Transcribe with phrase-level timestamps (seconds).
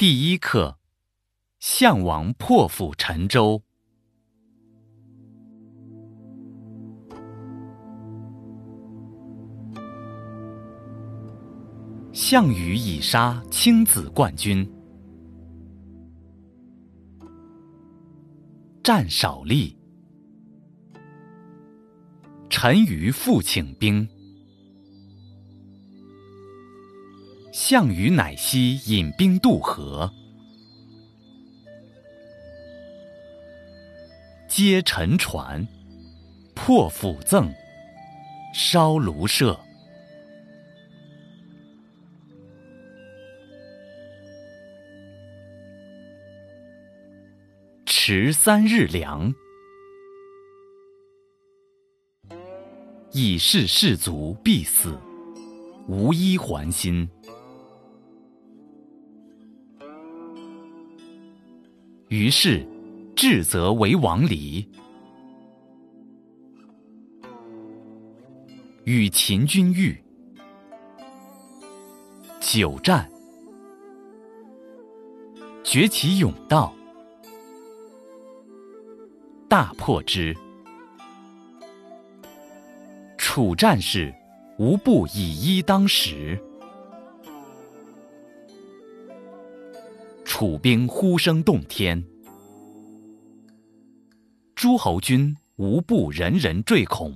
[0.00, 0.78] 第一课：
[1.58, 3.64] 项王破釜沉舟。
[12.12, 14.72] 项羽以杀青子冠军，
[18.84, 19.76] 战少利。
[22.48, 24.08] 陈余复请兵，
[27.50, 30.10] 项羽乃西引兵渡河，
[34.46, 35.66] 皆沉船，
[36.54, 37.50] 破釜赠，
[38.52, 39.58] 烧庐舍。
[47.86, 49.34] 持三日粮，
[53.12, 54.98] 以示士卒必死，
[55.86, 57.08] 无一还心。
[62.08, 62.66] 于是，
[63.14, 64.66] 至则为王离，
[68.84, 69.94] 与秦军遇，
[72.40, 73.06] 久战，
[75.62, 76.74] 决其勇道。
[79.46, 80.34] 大破之。
[83.18, 84.14] 楚战士
[84.58, 86.42] 无不以一当十。
[90.40, 92.00] 楚兵呼声动天，
[94.54, 97.12] 诸侯军无不人人坠恐。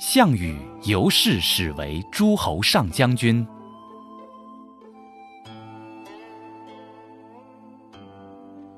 [0.00, 3.46] 项羽由是始为诸侯上将军。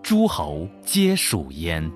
[0.03, 1.91] 诸侯皆属焉。